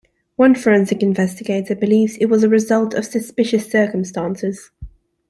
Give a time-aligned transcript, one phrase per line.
[0.35, 4.71] One Forensic Investigator believes it was a result of suspicious circumstances.